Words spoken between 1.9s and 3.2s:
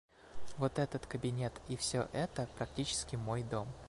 это- практически